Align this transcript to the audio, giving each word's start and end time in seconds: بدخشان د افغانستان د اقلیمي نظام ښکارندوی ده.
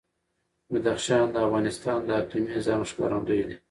بدخشان 0.71 1.25
د 1.31 1.35
افغانستان 1.47 1.99
د 2.05 2.09
اقلیمي 2.21 2.49
نظام 2.57 2.81
ښکارندوی 2.89 3.41
ده. 3.47 3.55